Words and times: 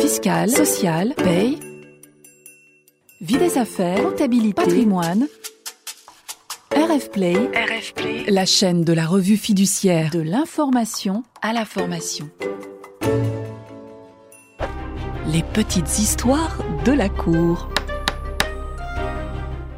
fiscale, 0.00 0.50
sociale, 0.50 1.14
paye, 1.16 1.58
vie 3.20 3.38
des 3.38 3.58
affaires, 3.58 4.02
comptabilité, 4.02 4.54
patrimoine. 4.54 5.26
RF 6.74 7.10
Play, 7.10 7.34
RF 7.34 7.94
Play, 7.94 8.24
la 8.28 8.46
chaîne 8.46 8.84
de 8.84 8.92
la 8.92 9.06
revue 9.06 9.36
fiduciaire 9.36 10.10
de 10.10 10.20
l'information 10.20 11.22
à 11.42 11.52
la 11.52 11.64
formation. 11.64 12.28
Les 15.32 15.42
petites 15.42 15.98
histoires 15.98 16.58
de 16.84 16.92
la 16.92 17.08
cour. 17.08 17.68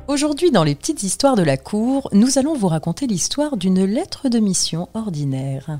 Aujourd'hui, 0.08 0.50
dans 0.50 0.64
les 0.64 0.74
petites 0.74 1.02
histoires 1.02 1.36
de 1.36 1.42
la 1.42 1.56
cour, 1.56 2.08
nous 2.12 2.38
allons 2.38 2.54
vous 2.54 2.68
raconter 2.68 3.06
l'histoire 3.06 3.56
d'une 3.56 3.84
lettre 3.84 4.28
de 4.28 4.38
mission 4.38 4.88
ordinaire. 4.94 5.78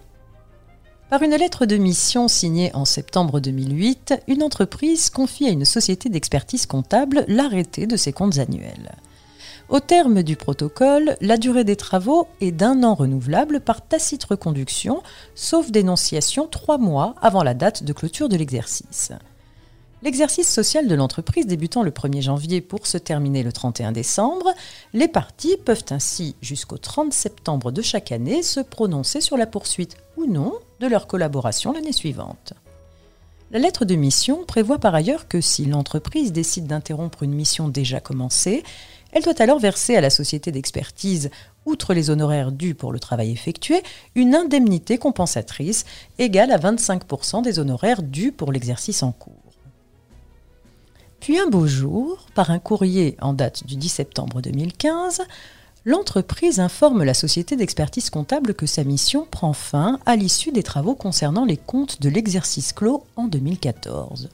Par 1.09 1.23
une 1.23 1.37
lettre 1.37 1.67
de 1.67 1.77
mission 1.77 2.27
signée 2.27 2.73
en 2.75 2.85
septembre 2.85 3.39
2008, 3.39 4.15
une 4.27 4.43
entreprise 4.43 5.09
confie 5.09 5.47
à 5.47 5.51
une 5.51 5.65
société 5.65 6.09
d'expertise 6.09 6.67
comptable 6.67 7.25
l'arrêté 7.29 7.87
de 7.87 7.97
ses 7.97 8.13
comptes 8.13 8.39
annuels. 8.39 8.97
Au 9.69 9.79
terme 9.79 10.25
du 10.25 10.35
protocole, 10.35 11.17
la 11.21 11.37
durée 11.37 11.63
des 11.63 11.77
travaux 11.77 12.27
est 12.41 12.51
d'un 12.51 12.83
an 12.83 12.95
renouvelable 12.95 13.61
par 13.61 13.87
tacite 13.87 14.25
reconduction, 14.25 15.01
sauf 15.37 15.71
dénonciation 15.71 16.49
trois 16.49 16.77
mois 16.77 17.15
avant 17.23 17.45
la 17.45 17.55
date 17.55 17.85
de 17.85 17.93
clôture 17.93 18.29
de 18.29 18.37
l'exercice. 18.37 19.13
L'exercice 20.03 20.53
social 20.53 20.89
de 20.89 20.95
l'entreprise 20.97 21.47
débutant 21.47 21.85
le 21.85 21.93
1er 21.93 22.23
janvier 22.23 22.61
pour 22.61 22.89
se 22.89 22.99
terminer 22.99 23.45
le 23.45 23.53
31 23.53 23.93
décembre, 23.93 24.53
les 24.93 25.09
parties 25.09 25.57
peuvent 25.65 25.87
ainsi, 25.91 26.35
jusqu'au 26.43 26.79
30 26.79 27.13
septembre 27.13 27.71
de 27.71 27.81
chaque 27.81 28.11
année, 28.11 28.43
se 28.43 28.59
prononcer 28.59 29.21
sur 29.21 29.37
la 29.37 29.47
poursuite 29.47 29.97
ou 30.17 30.27
non 30.27 30.53
de 30.81 30.87
leur 30.87 31.07
collaboration 31.07 31.73
l'année 31.73 31.93
suivante. 31.93 32.55
La 33.53 33.61
lettre 33.61 33.85
de 33.85 33.95
mission 33.95 34.45
prévoit 34.45 34.79
par 34.79 34.95
ailleurs 34.95 35.29
que 35.29 35.41
si 35.41 35.67
l'entreprise 35.67 36.33
décide 36.33 36.67
d'interrompre 36.67 37.23
une 37.23 37.35
mission 37.35 37.69
déjà 37.69 38.01
commencée, 38.01 38.65
elle 39.13 39.23
doit 39.23 39.41
alors 39.41 39.61
verser 39.61 39.97
à 39.97 40.01
la 40.01 40.11
société 40.11 40.51
d'expertise, 40.51 41.31
outre 41.65 41.95
les 41.95 42.11
honoraires 42.11 42.51
dus 42.51 42.75
pour 42.75 42.93
le 42.93 42.99
travail 42.99 43.31
effectué, 43.31 43.83
une 44.15 44.35
indemnité 44.35 44.99
compensatrice 44.99 45.85
égale 46.19 46.51
à 46.51 46.59
25% 46.59 47.43
des 47.43 47.59
honoraires 47.59 48.03
dus 48.03 48.33
pour 48.33 48.53
l'exercice 48.53 49.03
en 49.03 49.13
cours. 49.13 49.33
Puis 51.21 51.39
un 51.39 51.49
beau 51.49 51.67
jour, 51.67 52.27
par 52.35 52.51
un 52.51 52.59
courrier 52.59 53.17
en 53.21 53.33
date 53.33 53.67
du 53.67 53.77
10 53.77 53.89
septembre 53.89 54.41
2015, 54.41 55.23
l'entreprise 55.87 56.59
informe 56.59 57.05
la 57.05 57.15
société 57.15 57.55
d'expertise 57.55 58.11
comptable 58.11 58.55
que 58.55 58.67
sa 58.67 58.83
mission 58.83 59.25
prend 59.31 59.53
fin 59.53 60.01
à 60.05 60.17
l'issue 60.17 60.51
des 60.51 60.65
travaux 60.65 60.97
concernant 60.97 61.45
les 61.45 61.57
comptes 61.57 62.03
de 62.03 62.09
l'exercice 62.09 62.73
clos 62.73 63.05
en 63.15 63.29
2014. 63.29 64.29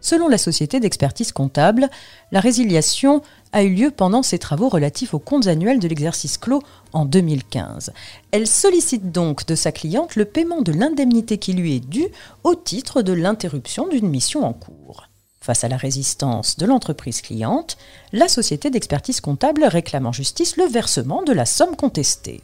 Selon 0.00 0.28
la 0.28 0.38
société 0.38 0.78
d'expertise 0.78 1.32
comptable, 1.32 1.90
la 2.30 2.38
résiliation 2.38 3.22
a 3.50 3.64
eu 3.64 3.74
lieu 3.74 3.90
pendant 3.90 4.22
ses 4.22 4.38
travaux 4.38 4.68
relatifs 4.68 5.14
aux 5.14 5.18
comptes 5.18 5.48
annuels 5.48 5.80
de 5.80 5.88
l'exercice 5.88 6.38
clos 6.38 6.62
en 6.92 7.04
2015. 7.04 7.92
Elle 8.30 8.46
sollicite 8.46 9.10
donc 9.10 9.46
de 9.46 9.56
sa 9.56 9.72
cliente 9.72 10.14
le 10.14 10.26
paiement 10.26 10.62
de 10.62 10.70
l'indemnité 10.70 11.38
qui 11.38 11.54
lui 11.54 11.74
est 11.74 11.84
due 11.84 12.06
au 12.44 12.54
titre 12.54 13.02
de 13.02 13.12
l'interruption 13.12 13.88
d'une 13.88 14.08
mission 14.08 14.44
en 14.44 14.52
cours. 14.52 15.07
Face 15.48 15.64
à 15.64 15.68
la 15.68 15.78
résistance 15.78 16.58
de 16.58 16.66
l'entreprise 16.66 17.22
cliente, 17.22 17.78
la 18.12 18.28
société 18.28 18.68
d'expertise 18.68 19.22
comptable 19.22 19.64
réclame 19.64 20.04
en 20.04 20.12
justice 20.12 20.58
le 20.58 20.64
versement 20.66 21.22
de 21.22 21.32
la 21.32 21.46
somme 21.46 21.74
contestée. 21.74 22.42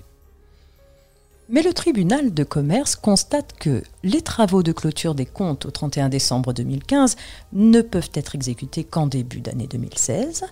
Mais 1.50 1.60
le 1.60 1.74
tribunal 1.74 2.32
de 2.32 2.44
commerce 2.44 2.96
constate 2.96 3.52
que 3.60 3.82
les 4.04 4.22
travaux 4.22 4.62
de 4.62 4.72
clôture 4.72 5.14
des 5.14 5.26
comptes 5.26 5.66
au 5.66 5.70
31 5.70 6.08
décembre 6.08 6.54
2015 6.54 7.16
ne 7.52 7.82
peuvent 7.82 8.08
être 8.14 8.36
exécutés 8.36 8.84
qu'en 8.84 9.06
début 9.06 9.42
d'année 9.42 9.66
2016 9.66 10.46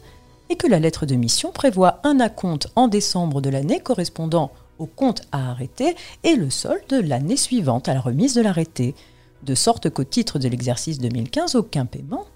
et 0.51 0.57
que 0.57 0.67
la 0.67 0.79
lettre 0.79 1.07
de 1.07 1.15
mission 1.15 1.53
prévoit 1.53 2.01
un 2.05 2.21
acompte 2.21 2.69
en 2.77 2.87
décembre 2.87 3.41
de 3.41 3.49
l'année 3.49 3.81
correspondant 3.81 4.53
au 4.79 4.85
compte 4.85 5.23
à 5.33 5.53
arrêter 5.53 5.97
et 6.23 6.37
le 6.37 6.51
solde 6.51 6.87
de 6.91 6.99
l'année 6.99 7.39
suivante 7.39 7.89
à 7.89 7.95
la 7.95 8.03
remise 8.03 8.35
de 8.35 8.43
l'arrêté, 8.43 8.95
de 9.43 9.55
sorte 9.55 9.89
qu'au 9.89 10.05
titre 10.05 10.39
de 10.39 10.49
l'exercice 10.49 10.99
2015, 10.99 11.55
aucun 11.55 11.87
paiement 11.87 12.27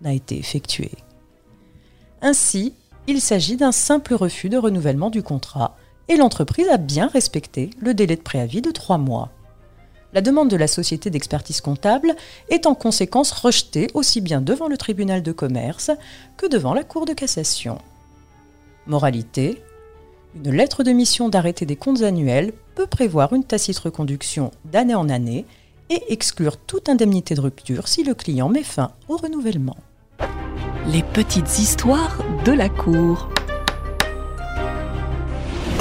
n'a 0.00 0.12
été 0.12 0.38
effectué. 0.38 0.90
Ainsi, 2.22 2.74
il 3.06 3.20
s'agit 3.20 3.56
d'un 3.56 3.72
simple 3.72 4.14
refus 4.14 4.48
de 4.48 4.56
renouvellement 4.56 5.10
du 5.10 5.22
contrat 5.22 5.76
et 6.08 6.16
l'entreprise 6.16 6.68
a 6.68 6.76
bien 6.76 7.06
respecté 7.08 7.70
le 7.80 7.94
délai 7.94 8.16
de 8.16 8.22
préavis 8.22 8.62
de 8.62 8.70
trois 8.70 8.98
mois. 8.98 9.30
La 10.12 10.20
demande 10.20 10.48
de 10.48 10.56
la 10.56 10.68
société 10.68 11.10
d'expertise 11.10 11.60
comptable 11.60 12.14
est 12.48 12.66
en 12.66 12.74
conséquence 12.74 13.32
rejetée 13.32 13.88
aussi 13.94 14.20
bien 14.20 14.40
devant 14.40 14.68
le 14.68 14.76
tribunal 14.76 15.22
de 15.22 15.32
commerce 15.32 15.90
que 16.36 16.46
devant 16.46 16.72
la 16.72 16.84
Cour 16.84 17.04
de 17.04 17.12
cassation. 17.12 17.78
Moralité 18.86 19.60
Une 20.36 20.52
lettre 20.52 20.84
de 20.84 20.92
mission 20.92 21.28
d'arrêté 21.28 21.66
des 21.66 21.76
comptes 21.76 22.02
annuels 22.02 22.52
peut 22.76 22.86
prévoir 22.86 23.32
une 23.32 23.44
tacite 23.44 23.78
reconduction 23.78 24.52
d'année 24.64 24.94
en 24.94 25.08
année 25.08 25.46
et 25.90 26.02
exclure 26.12 26.56
toute 26.56 26.88
indemnité 26.88 27.34
de 27.34 27.40
rupture 27.40 27.88
si 27.88 28.04
le 28.04 28.14
client 28.14 28.48
met 28.48 28.62
fin 28.62 28.92
au 29.08 29.16
renouvellement. 29.16 29.76
Les 30.86 31.02
petites 31.02 31.58
histoires 31.58 32.18
de 32.44 32.52
la 32.52 32.68
cour. 32.68 33.28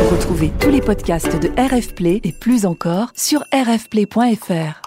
Retrouvez 0.09 0.51
tous 0.59 0.69
les 0.69 0.81
podcasts 0.81 1.39
de 1.39 1.49
RF 1.57 1.93
Play 1.95 2.21
et 2.23 2.31
plus 2.31 2.65
encore 2.65 3.11
sur 3.15 3.43
rfplay.fr. 3.53 4.81